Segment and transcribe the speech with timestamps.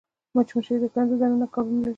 [0.35, 1.89] مچمچۍ د کندو دننه کارونه لري